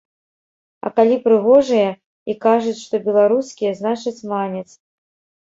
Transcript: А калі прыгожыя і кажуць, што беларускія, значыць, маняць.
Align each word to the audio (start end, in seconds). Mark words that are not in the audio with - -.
А 0.87 0.89
калі 0.99 1.17
прыгожыя 1.25 1.89
і 2.33 2.37
кажуць, 2.47 2.75
што 2.85 2.95
беларускія, 3.09 3.71
значыць, 3.83 4.17
маняць. 4.35 4.67